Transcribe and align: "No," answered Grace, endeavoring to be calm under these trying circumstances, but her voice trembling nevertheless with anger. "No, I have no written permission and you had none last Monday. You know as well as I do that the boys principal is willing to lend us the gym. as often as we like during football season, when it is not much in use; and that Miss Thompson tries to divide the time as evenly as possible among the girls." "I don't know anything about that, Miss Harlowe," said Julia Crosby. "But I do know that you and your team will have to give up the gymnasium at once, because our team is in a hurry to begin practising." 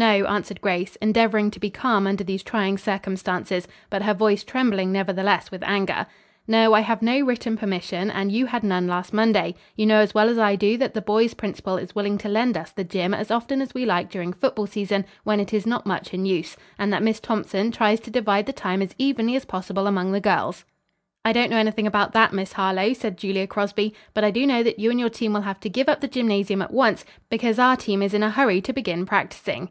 "No," 0.00 0.26
answered 0.28 0.60
Grace, 0.60 0.94
endeavoring 1.02 1.50
to 1.50 1.58
be 1.58 1.70
calm 1.70 2.06
under 2.06 2.22
these 2.22 2.44
trying 2.44 2.78
circumstances, 2.78 3.66
but 3.90 4.04
her 4.04 4.14
voice 4.14 4.44
trembling 4.44 4.92
nevertheless 4.92 5.50
with 5.50 5.64
anger. 5.64 6.06
"No, 6.46 6.72
I 6.74 6.82
have 6.82 7.02
no 7.02 7.18
written 7.22 7.56
permission 7.56 8.08
and 8.08 8.30
you 8.30 8.46
had 8.46 8.62
none 8.62 8.86
last 8.86 9.12
Monday. 9.12 9.56
You 9.74 9.86
know 9.86 9.98
as 9.98 10.14
well 10.14 10.28
as 10.28 10.38
I 10.38 10.54
do 10.54 10.76
that 10.76 10.94
the 10.94 11.02
boys 11.02 11.34
principal 11.34 11.76
is 11.76 11.96
willing 11.96 12.16
to 12.18 12.28
lend 12.28 12.56
us 12.56 12.70
the 12.70 12.84
gym. 12.84 13.12
as 13.12 13.32
often 13.32 13.60
as 13.60 13.74
we 13.74 13.84
like 13.84 14.08
during 14.08 14.32
football 14.32 14.68
season, 14.68 15.04
when 15.24 15.40
it 15.40 15.52
is 15.52 15.66
not 15.66 15.84
much 15.84 16.14
in 16.14 16.24
use; 16.24 16.56
and 16.78 16.92
that 16.92 17.02
Miss 17.02 17.18
Thompson 17.18 17.72
tries 17.72 17.98
to 18.02 18.10
divide 18.12 18.46
the 18.46 18.52
time 18.52 18.82
as 18.82 18.94
evenly 18.98 19.34
as 19.34 19.46
possible 19.46 19.88
among 19.88 20.12
the 20.12 20.20
girls." 20.20 20.64
"I 21.24 21.32
don't 21.32 21.50
know 21.50 21.56
anything 21.56 21.88
about 21.88 22.12
that, 22.12 22.32
Miss 22.32 22.52
Harlowe," 22.52 22.92
said 22.92 23.18
Julia 23.18 23.48
Crosby. 23.48 23.94
"But 24.14 24.22
I 24.22 24.30
do 24.30 24.46
know 24.46 24.62
that 24.62 24.78
you 24.78 24.92
and 24.92 25.00
your 25.00 25.08
team 25.10 25.32
will 25.32 25.40
have 25.40 25.58
to 25.58 25.68
give 25.68 25.88
up 25.88 26.00
the 26.02 26.06
gymnasium 26.06 26.62
at 26.62 26.72
once, 26.72 27.04
because 27.28 27.58
our 27.58 27.74
team 27.76 28.00
is 28.00 28.14
in 28.14 28.22
a 28.22 28.30
hurry 28.30 28.60
to 28.60 28.72
begin 28.72 29.04
practising." 29.04 29.70